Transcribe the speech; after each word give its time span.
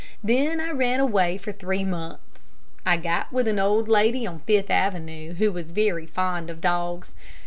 Then 0.23 0.59
I 0.59 0.71
ran 0.71 0.99
away 0.99 1.37
for 1.37 1.51
three 1.51 1.85
months. 1.85 2.49
I 2.87 2.97
got 2.97 3.31
with 3.31 3.47
an 3.47 3.59
old 3.59 3.87
lady 3.87 4.25
on 4.25 4.39
Fifth 4.47 4.71
Avenue, 4.71 5.33
who 5.35 5.51
was 5.51 5.69
very 5.69 6.07
fond 6.07 6.49
of 6.49 6.59
dogs. 6.59 7.13